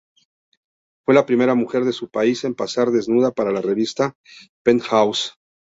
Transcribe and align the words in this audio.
Fue 1.05 1.13
la 1.13 1.27
primera 1.27 1.53
mujer 1.53 1.85
de 1.85 1.93
su 1.93 2.09
país 2.09 2.43
en 2.43 2.55
posar 2.55 2.89
desnuda 2.89 3.29
para 3.33 3.51
la 3.51 3.61
revista 3.61 4.15
"Penthouse". 4.63 5.33